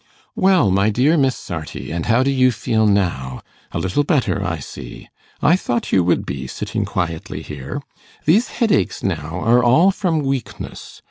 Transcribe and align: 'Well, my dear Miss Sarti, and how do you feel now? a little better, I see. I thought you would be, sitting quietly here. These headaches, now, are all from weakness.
'Well, 0.35 0.71
my 0.71 0.89
dear 0.89 1.15
Miss 1.15 1.35
Sarti, 1.35 1.91
and 1.91 2.07
how 2.07 2.23
do 2.23 2.31
you 2.31 2.51
feel 2.51 2.87
now? 2.87 3.41
a 3.71 3.77
little 3.77 4.03
better, 4.03 4.43
I 4.43 4.57
see. 4.57 5.07
I 5.43 5.55
thought 5.55 5.91
you 5.91 6.03
would 6.03 6.25
be, 6.25 6.47
sitting 6.47 6.85
quietly 6.85 7.43
here. 7.43 7.83
These 8.25 8.47
headaches, 8.57 9.03
now, 9.03 9.39
are 9.41 9.63
all 9.63 9.91
from 9.91 10.21
weakness. 10.21 10.99